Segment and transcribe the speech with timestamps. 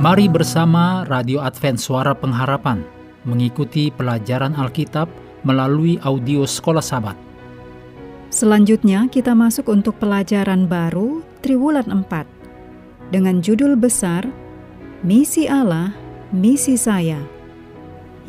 [0.00, 2.82] Mari bersama Radio Advent Suara Pengharapan
[3.28, 5.06] mengikuti pelajaran Alkitab
[5.46, 7.14] melalui audio Sekolah Sabat.
[8.32, 12.39] Selanjutnya kita masuk untuk pelajaran baru Triwulan 4
[13.10, 14.22] dengan judul besar
[15.02, 15.90] Misi Allah,
[16.30, 17.18] Misi Saya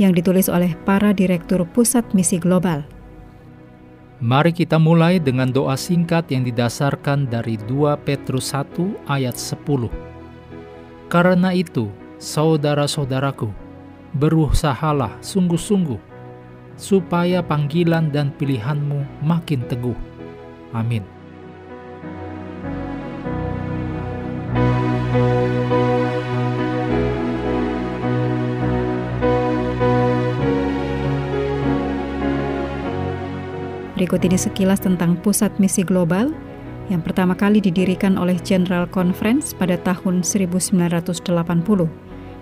[0.01, 2.81] yang ditulis oleh para direktur Pusat Misi Global.
[4.21, 9.89] Mari kita mulai dengan doa singkat yang didasarkan dari 2 Petrus 1 ayat 10.
[11.09, 11.89] Karena itu,
[12.21, 13.49] saudara-saudaraku,
[14.17, 15.97] berusahalah sungguh-sungguh
[16.77, 19.97] supaya panggilan dan pilihanmu makin teguh.
[20.73, 21.20] Amin.
[34.11, 36.35] Berikut ini sekilas tentang Pusat Misi Global
[36.91, 41.31] yang pertama kali didirikan oleh General Conference pada tahun 1980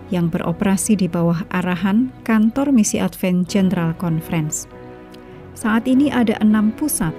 [0.09, 4.65] yang beroperasi di bawah arahan Kantor Misi Advent General Conference.
[5.53, 7.13] Saat ini ada enam pusat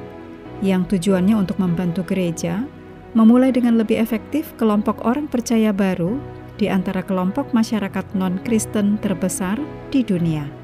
[0.67, 2.67] yang tujuannya untuk membantu gereja
[3.15, 6.19] memulai dengan lebih efektif kelompok orang percaya baru
[6.59, 9.63] di antara kelompok masyarakat non-Kristen terbesar
[9.95, 10.60] di dunia.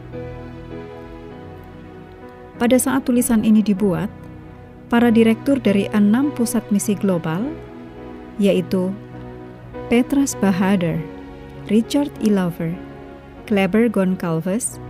[2.57, 4.09] Pada saat tulisan ini dibuat,
[4.89, 7.45] para direktur dari enam pusat misi global,
[8.41, 8.89] yaitu
[9.93, 10.97] Petras Bahadur,
[11.69, 12.33] Richard E.
[12.33, 12.73] Lover,
[13.45, 14.81] Kleber Goncalves,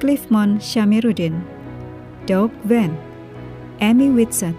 [0.00, 1.44] Cliffmon Shamiruddin,
[2.24, 2.96] Doug Van,
[3.84, 4.56] Amy Whitsett,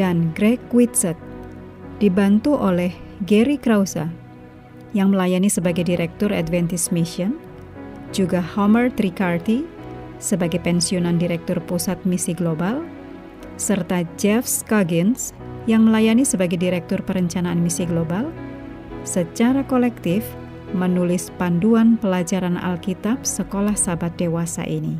[0.00, 1.18] dan Greg Whitsett,
[2.00, 2.92] dibantu oleh
[3.28, 4.08] Gary Krause
[4.96, 7.36] yang melayani sebagai Direktur Adventist Mission,
[8.16, 9.75] juga Homer Tricarty
[10.18, 12.84] sebagai pensiunan Direktur Pusat Misi Global,
[13.56, 15.32] serta Jeff Scoggins
[15.66, 18.30] yang melayani sebagai Direktur Perencanaan Misi Global,
[19.02, 20.24] secara kolektif
[20.74, 24.98] menulis panduan pelajaran Alkitab Sekolah Sabat Dewasa ini.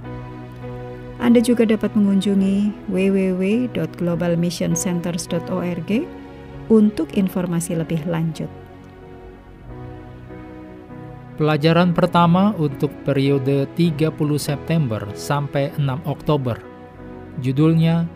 [1.16, 5.90] Anda juga dapat mengunjungi www.globalmissioncenters.org
[6.68, 8.65] untuk informasi lebih lanjut.
[11.36, 14.08] Pelajaran pertama untuk periode 30
[14.40, 16.56] September sampai 6 Oktober.
[17.44, 18.08] Judulnya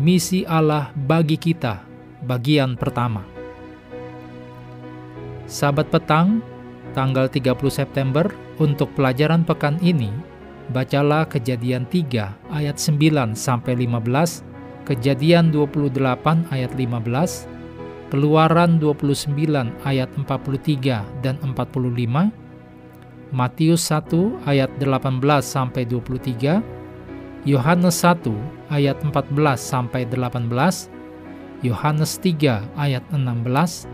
[0.00, 1.84] Misi Allah bagi kita,
[2.24, 3.28] bagian pertama.
[5.44, 6.40] Sabat petang,
[6.96, 10.08] tanggal 30 September, untuk pelajaran pekan ini,
[10.72, 14.40] bacalah Kejadian 3 ayat 9 sampai 15,
[14.88, 17.44] Kejadian 28 ayat 15,
[18.08, 19.36] Keluaran 29
[19.84, 22.32] ayat 43 dan 45,
[23.32, 26.60] Matius 1 ayat 18 sampai 23,
[27.48, 28.28] Yohanes 1
[28.68, 30.92] ayat 14 sampai 18,
[31.64, 33.88] Yohanes 3 ayat 16,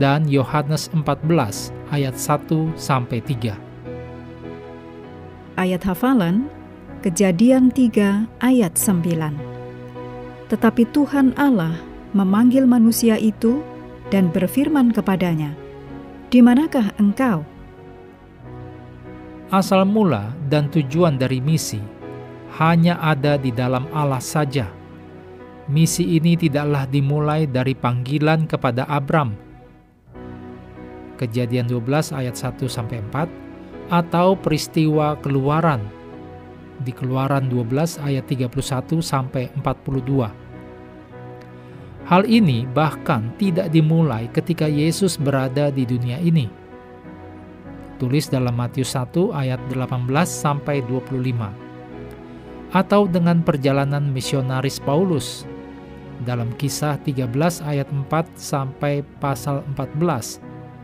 [0.00, 3.52] dan Yohanes 14 ayat 1 sampai 3.
[5.60, 6.48] Ayat hafalan
[7.04, 9.36] Kejadian 3 ayat 9.
[10.48, 11.76] Tetapi Tuhan Allah
[12.16, 13.60] memanggil manusia itu
[14.08, 15.52] dan berfirman kepadanya,
[16.32, 17.44] "Di manakah engkau?"
[19.52, 21.80] Asal mula dan tujuan dari misi
[22.56, 24.70] hanya ada di dalam Allah saja.
[25.68, 29.36] Misi ini tidaklah dimulai dari panggilan kepada Abram.
[31.20, 35.84] Kejadian 12 ayat 1 sampai 4 atau peristiwa keluaran
[36.80, 40.32] di Keluaran 12 ayat 31 sampai 42.
[42.04, 46.63] Hal ini bahkan tidak dimulai ketika Yesus berada di dunia ini
[48.04, 52.76] tulis dalam Matius 1 ayat 18 sampai 25.
[52.76, 55.48] Atau dengan perjalanan misionaris Paulus
[56.28, 57.32] dalam kisah 13
[57.64, 60.36] ayat 4 sampai pasal 14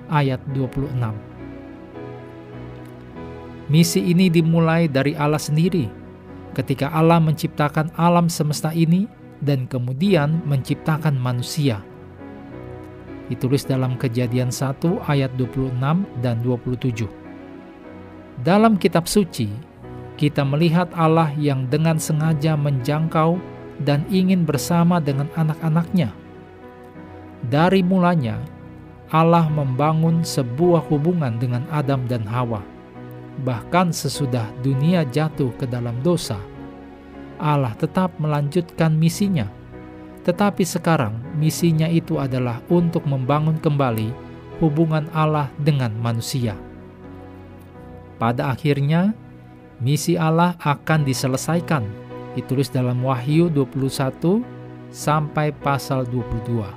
[0.09, 0.97] ayat 26.
[3.69, 5.93] Misi ini dimulai dari Allah sendiri
[6.57, 9.05] ketika Allah menciptakan alam semesta ini
[9.45, 11.85] dan kemudian menciptakan manusia
[13.31, 15.79] ditulis dalam kejadian 1 ayat 26
[16.19, 17.20] dan 27.
[18.41, 19.53] Dalam kitab suci,
[20.17, 23.37] kita melihat Allah yang dengan sengaja menjangkau
[23.85, 26.09] dan ingin bersama dengan anak-anaknya.
[27.53, 28.41] Dari mulanya,
[29.13, 32.65] Allah membangun sebuah hubungan dengan Adam dan Hawa.
[33.45, 36.41] Bahkan sesudah dunia jatuh ke dalam dosa,
[37.41, 39.49] Allah tetap melanjutkan misinya
[40.21, 44.13] Tetapi sekarang misinya itu adalah untuk membangun kembali
[44.61, 46.70] hubungan Allah dengan manusia.
[48.21, 49.17] Pada akhirnya,
[49.81, 51.89] misi Allah akan diselesaikan.
[52.37, 54.45] Ditulis dalam Wahyu 21
[54.93, 56.69] sampai pasal 22.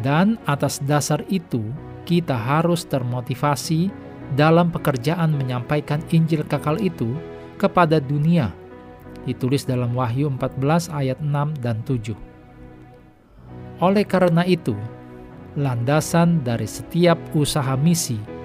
[0.00, 1.60] Dan atas dasar itu,
[2.08, 3.92] kita harus termotivasi
[4.32, 7.12] dalam pekerjaan menyampaikan Injil kekal itu
[7.60, 8.56] kepada dunia.
[9.28, 12.16] Ditulis dalam Wahyu 14 ayat 6 dan 7.
[13.84, 14.72] Oleh karena itu,
[15.60, 18.35] landasan dari setiap usaha misi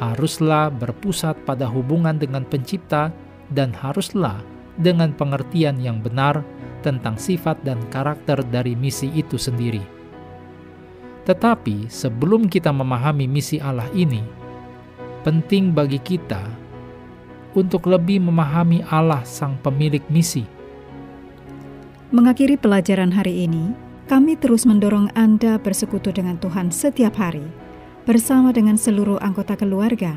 [0.00, 3.12] haruslah berpusat pada hubungan dengan pencipta
[3.52, 4.40] dan haruslah
[4.80, 6.40] dengan pengertian yang benar
[6.80, 9.84] tentang sifat dan karakter dari misi itu sendiri.
[11.28, 14.24] Tetapi sebelum kita memahami misi Allah ini,
[15.20, 16.40] penting bagi kita
[17.52, 20.48] untuk lebih memahami Allah sang pemilik misi.
[22.10, 23.76] Mengakhiri pelajaran hari ini,
[24.10, 27.46] kami terus mendorong Anda bersekutu dengan Tuhan setiap hari,
[28.08, 30.16] bersama dengan seluruh anggota keluarga,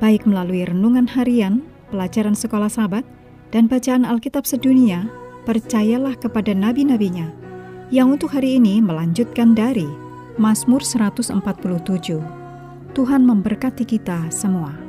[0.00, 3.04] baik melalui renungan harian, pelajaran sekolah sahabat,
[3.52, 5.08] dan bacaan Alkitab sedunia,
[5.48, 7.28] percayalah kepada nabi-nabinya,
[7.88, 9.88] yang untuk hari ini melanjutkan dari
[10.36, 11.34] Mazmur 147.
[12.92, 14.87] Tuhan memberkati kita semua.